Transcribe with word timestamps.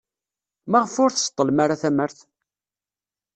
Maɣef 0.69 0.93
ur 1.03 1.11
tseḍḍlem 1.13 1.57
ara 1.63 1.81
tamart? 1.81 2.19